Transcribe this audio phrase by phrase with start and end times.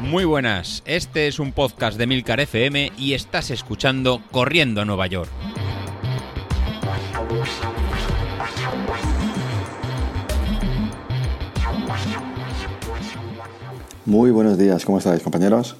[0.00, 5.08] Muy buenas, este es un podcast de Milcar FM y estás escuchando Corriendo a Nueva
[5.08, 5.28] York.
[14.06, 15.74] Muy buenos días, ¿cómo estáis compañeros?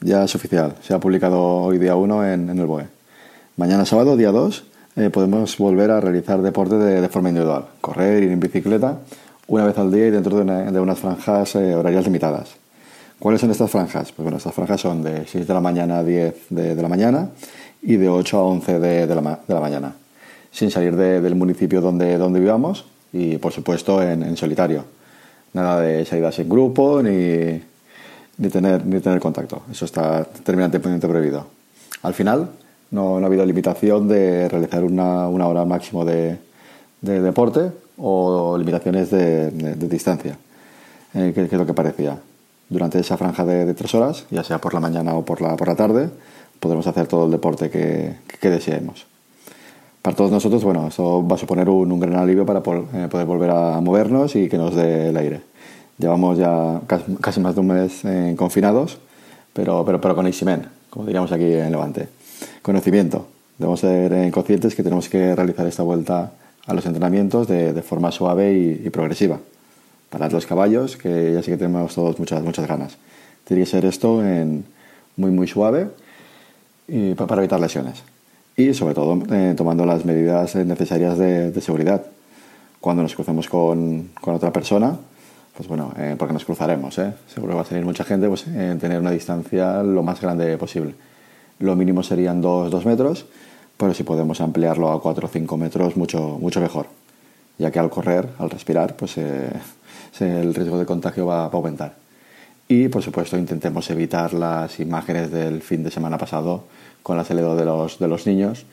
[0.00, 2.86] Ya es oficial, se ha publicado hoy día 1 en, el BOE.
[3.56, 4.64] Mañana sábado, día 2,
[4.94, 9.00] eh, podemos volver a realizar deporte de, forma individual, correr, ir en bicicleta,
[9.52, 12.54] una vez al día y dentro de, unas franjas eh, horarias limitadas.
[13.18, 14.10] ¿Cuáles son estas franjas?
[14.10, 17.28] Pues bueno, estas franjas son de 6 de la mañana a 10 de, la mañana
[17.82, 19.92] y de 8 a 11 de, la, mañana,
[20.50, 24.86] sin salir del municipio donde, donde vivamos y por supuesto en, solitario.
[25.52, 27.60] Nada de salidas en grupo ni,
[28.38, 29.64] ni, tener, ni tener contacto.
[29.70, 31.46] Eso está terminantemente prohibido.
[32.02, 32.48] Al final
[32.90, 36.38] no, ha habido limitación de realizar una, hora máximo de,
[37.02, 40.36] deporte o limitaciones de, distancia,
[41.14, 42.18] eh, que es lo que parecía
[42.72, 45.68] durante esa franja de, tres horas, ya sea por la mañana o por la, por
[45.68, 46.08] la tarde,
[46.58, 49.06] podremos hacer todo el deporte que, que, deseemos.
[50.00, 53.26] Para todos nosotros, bueno, esto va a suponer un, un gran alivio para eh, poder
[53.26, 55.42] volver a movernos y que nos dé el aire.
[55.98, 56.80] Llevamos ya
[57.20, 58.98] casi, más de un mes eh, confinados,
[59.52, 62.08] pero, pero, pero con Iximen, como diríamos aquí en Levante.
[62.62, 63.26] Conocimiento.
[63.58, 66.32] Debemos ser eh, conscientes que tenemos que realizar esta vuelta
[66.66, 69.40] a los entrenamientos de, forma suave y progresiva
[70.12, 72.98] para los caballos, que ya sé que tenemos todos muchas, muchas ganas.
[73.44, 74.64] Tiene que ser esto en
[75.16, 75.88] muy, muy suave
[77.16, 78.02] para evitar lesiones.
[78.54, 82.04] Y sobre todo eh, tomando las medidas necesarias de, seguridad.
[82.78, 84.98] Cuando nos crucemos con, con otra persona,
[85.56, 87.14] pues bueno, eh, porque nos cruzaremos, ¿eh?
[87.32, 90.94] seguro que va a salir mucha gente, pues tener una distancia lo más grande posible.
[91.58, 93.24] Lo mínimo serían 2 metros,
[93.76, 96.86] pero si podemos ampliarlo a 4 o 5 metros, mucho, mucho mejor.
[97.58, 99.16] Ya que al correr, al respirar, pues
[100.20, 101.94] el riesgo de contagio va, a aumentar.
[102.68, 106.64] Y, por supuesto, intentemos evitar las imágenes del fin de semana pasado
[107.02, 108.64] con la salida de los, de los niños,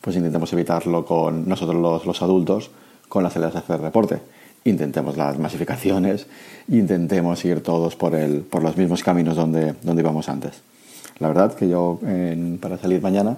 [0.00, 2.70] pues intentemos evitarlo con nosotros los, los adultos
[3.08, 4.18] con las salidas de hacer deporte.
[4.64, 6.26] Intentemos las masificaciones,
[6.68, 10.60] intentemos ir todos por, el, por los mismos caminos donde, donde íbamos antes.
[11.18, 12.00] La verdad que yo
[12.60, 13.36] para salir mañana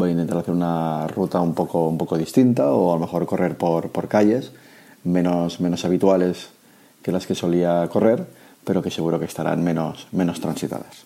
[0.00, 3.26] voy a intentar hacer una ruta un poco, un poco distinta o a lo mejor
[3.26, 4.50] correr por, por calles
[5.04, 6.48] menos, menos habituales
[7.02, 8.26] que las que solía correr,
[8.64, 11.04] pero que seguro que estarán menos, menos transitadas.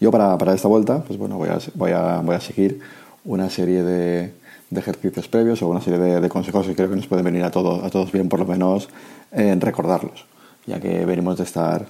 [0.00, 2.80] Yo para, para esta vuelta, pues bueno, voy a, voy a, voy a seguir
[3.24, 4.32] una serie de,
[4.70, 7.44] de, ejercicios previos o una serie de, de, consejos que creo que nos pueden venir
[7.44, 8.88] a todos, a todos bien, por lo menos
[9.32, 10.26] en recordarlos,
[10.66, 11.86] ya que venimos de estar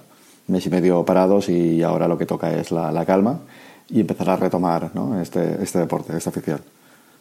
[0.47, 3.39] mes y medio parados y ahora lo que toca es la, la calma
[3.89, 5.19] y empezar a retomar ¿no?
[5.21, 6.59] este, este deporte, esta afición.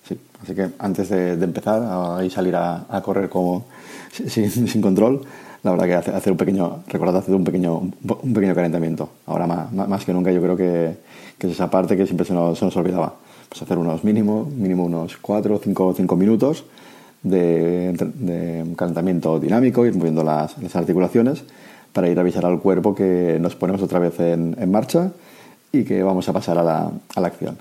[0.07, 3.65] Sí, así que antes de, empezar a salir a, a correr como
[4.13, 5.23] sin, sin, control,
[5.65, 9.09] la verdad que hacer, un pequeño, recordad hacer un pequeño, un pequeño calentamiento.
[9.27, 10.97] Ahora más, más que nunca yo creo que,
[11.39, 13.15] que, es esa parte que siempre se nos, se nos olvidaba.
[13.49, 16.65] Pues hacer unos mínimo, mínimo unos 4 o 5, 5 minutos
[17.25, 21.43] de, de, calentamiento dinámico, ir moviendo las, las, articulaciones
[21.93, 25.11] para ir a avisar al cuerpo que nos ponemos otra vez en, en marcha
[25.81, 27.59] y que vamos a pasar a la, a la acción.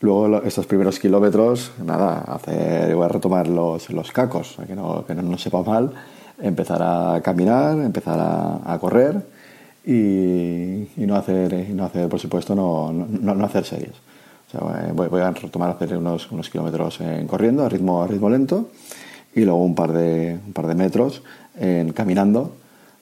[0.00, 5.14] Luego, estos primeros kilómetros, nada, hacer, voy a retomar los, los cacos, que no, que
[5.14, 5.92] no nos sepa mal,
[6.40, 9.20] empezar a caminar, empezar a, a correr
[9.84, 13.94] y, y, no hacer, no hacer, por supuesto, no, no, no hacer series.
[14.46, 18.06] O sea, voy, voy, a retomar hacer unos, unos kilómetros en corriendo a ritmo, a
[18.06, 18.68] ritmo lento
[19.34, 21.22] y luego un par de, un par de metros
[21.58, 22.52] en caminando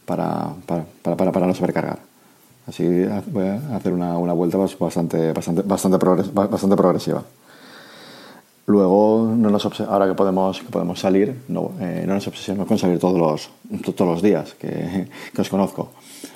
[0.06, 2.15] para, para, para, para no sobrecargar.
[2.66, 2.84] Así
[3.28, 7.22] voy a hacer una, una vuelta bastante, bastante, bastante, progres, bastante progresiva.
[8.66, 12.76] Luego, no nos ahora que podemos, que podemos salir, no, eh, no nos obsesionemos con
[12.76, 15.90] salir todos los, todos los días que, que, os conozco.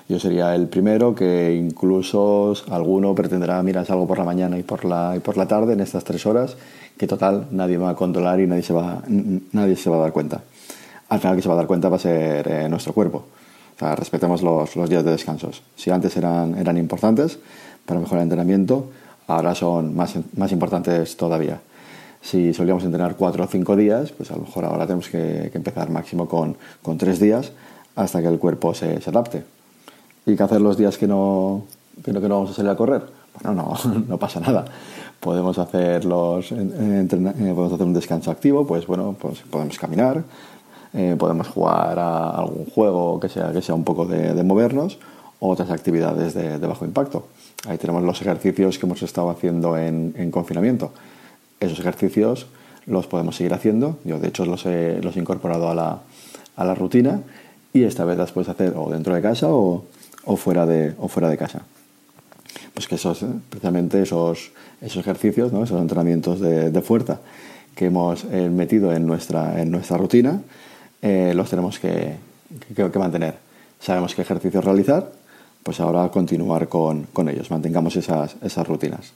[0.09, 4.85] Yo sería el primero que incluso alguno pretenderá, mira, salgo por la mañana y por
[4.85, 6.57] la, y por la tarde en estas tres horas,
[6.97, 10.13] que total nadie va a controlar y nadie se va, nadie se va a dar
[10.13, 10.43] cuenta.
[11.09, 13.25] Al final que se va a dar cuenta va a ser eh, nuestro cuerpo
[13.81, 15.63] respetemos los, los, días de descansos.
[15.77, 17.39] Si antes eran, eran importantes
[17.87, 18.91] para mejorar el entrenamiento,
[19.27, 21.61] ahora son más, más importantes todavía.
[22.23, 25.57] Si solíamos entrenar cuatro o cinco días, pues a lo mejor ahora tenemos que, que
[25.59, 27.53] empezar máximo con, con, tres días
[27.97, 29.45] hasta que el cuerpo se, se adapte.
[30.27, 31.65] ¿Y qué hacer los días que no,
[32.05, 33.03] que no, que no vamos a salir a correr?
[33.43, 34.67] Bueno, no, no pasa nada.
[35.19, 40.23] Podemos hacer, los, eh, podemos hacer un descanso activo, pues bueno, pues podemos caminar,
[40.93, 44.99] eh, podemos jugar a algún juego que sea, que sea un poco de, de movernos
[45.39, 47.27] o otras actividades de, de, bajo impacto.
[47.69, 50.93] Ahí tenemos los ejercicios que hemos estado haciendo en, en, confinamiento.
[51.61, 52.47] Esos ejercicios
[52.87, 53.99] los podemos seguir haciendo.
[54.05, 56.01] Yo, de hecho, los he, los he incorporado a la,
[56.57, 57.21] a la rutina
[57.73, 59.85] y esta vez las puedes hacer o dentro de casa o,
[60.37, 61.63] fuera, de, o fuera de casa.
[62.75, 64.51] Pues que esos, precisamente esos,
[64.81, 65.65] esos ejercicios, ¿no?
[65.65, 67.21] esos entrenamientos de, fuerza
[67.75, 70.41] que hemos eh, metido en nuestra, en nuestra rutina,
[71.03, 72.17] eh, los tenemos que,
[72.75, 73.35] que, mantener.
[73.81, 75.13] Sabemos qué ejercicios realizar,
[75.63, 79.13] pues ahora continuar con, con ellos, mantengamos esas, esas rutinas.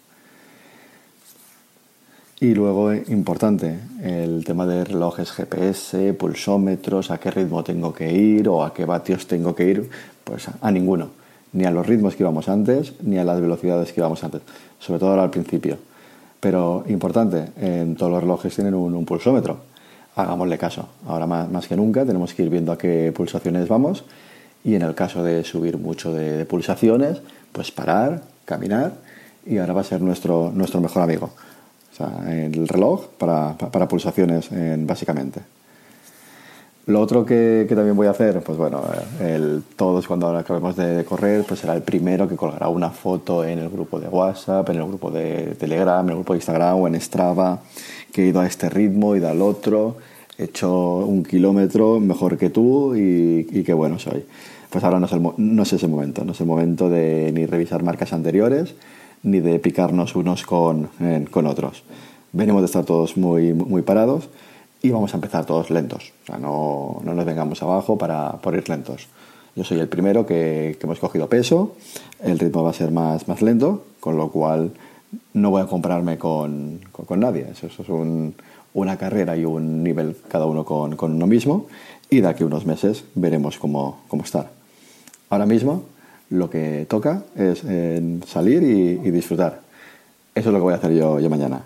[2.40, 8.48] Y luego, importante, el tema de relojes GPS, pulsómetros, a qué ritmo tengo que ir
[8.48, 9.88] o a qué vatios tengo que ir,
[10.24, 11.10] pues a ninguno.
[11.52, 14.42] Ni a los ritmos que íbamos antes, ni a las velocidades que íbamos antes.
[14.80, 15.78] Sobre todo ahora al principio.
[16.40, 19.60] Pero importante, en todos los relojes tienen un, pulsómetro.
[20.16, 20.88] Hagámosle caso.
[21.06, 24.04] Ahora más, que nunca tenemos que ir viendo a qué pulsaciones vamos.
[24.64, 27.20] Y en el caso de subir mucho de, pulsaciones,
[27.52, 28.92] pues parar, caminar.
[29.44, 31.30] Y ahora va a ser nuestro, nuestro mejor amigo
[31.94, 33.56] o sea, el reloj para,
[33.88, 35.40] pulsaciones básicamente.
[36.86, 38.82] Lo otro que, también voy a hacer, pues bueno,
[39.18, 43.42] el, todos cuando ahora acabemos de correr, pues será el primero que colgará una foto
[43.42, 46.80] en el grupo de WhatsApp, en el grupo de Telegram, en el grupo de Instagram
[46.80, 47.60] o en Strava,
[48.12, 49.96] que he ido a este ritmo, he ido al otro,
[50.36, 54.26] he hecho un kilómetro mejor que tú y, y qué bueno soy.
[54.68, 57.82] Pues ahora no es, no es ese momento, no es el momento de ni revisar
[57.82, 58.74] marcas anteriores,
[59.22, 60.90] ni de picarnos unos con,
[61.30, 61.82] con otros.
[62.32, 64.28] Venimos de estar todos muy, muy parados
[64.84, 66.12] y vamos a empezar todos lentos.
[66.24, 69.08] O sea, no, no nos vengamos abajo para, por ir lentos.
[69.56, 71.74] Yo soy el primero que, hemos cogido peso,
[72.22, 74.72] el ritmo va a ser más, más lento, con lo cual
[75.32, 77.46] no voy a compararme con, con, nadie.
[77.50, 78.34] Eso, es un,
[78.74, 81.66] una carrera y un nivel cada uno con, con, uno mismo
[82.10, 84.50] y de aquí a unos meses veremos cómo, cómo estar.
[85.30, 85.84] Ahora mismo
[86.28, 89.62] lo que toca es eh, salir y, disfrutar.
[90.34, 91.62] Eso es lo que voy a hacer yo mañana.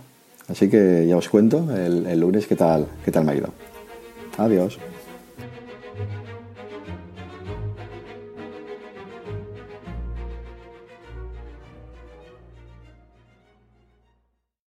[0.48, 3.48] Así que ya os cuento el, lunes qué tal, qué tal me ha ido.
[4.38, 4.78] Adiós.